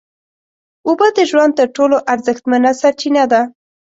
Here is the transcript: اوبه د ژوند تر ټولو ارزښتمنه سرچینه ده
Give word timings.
اوبه 0.87 1.07
د 1.17 1.19
ژوند 1.29 1.51
تر 1.59 1.67
ټولو 1.77 1.97
ارزښتمنه 2.13 2.69
سرچینه 2.81 3.23
ده 3.31 3.41